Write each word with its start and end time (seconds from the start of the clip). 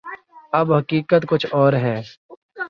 اب 0.53 0.73
حقیقت 0.73 1.25
کچھ 1.29 1.45
اور 1.51 1.73
ہے۔ 1.73 1.97